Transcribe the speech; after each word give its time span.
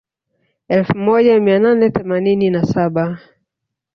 Elfu 0.67 0.97
moja 0.97 1.39
mia 1.39 1.59
nane 1.59 1.89
themanini 1.89 2.49
na 2.49 2.65
saba 2.65 3.19